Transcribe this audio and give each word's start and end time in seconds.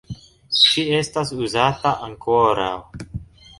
Ĝi 0.59 0.85
estas 0.99 1.35
uzata 1.47 1.93
ankoraŭ. 2.09 2.73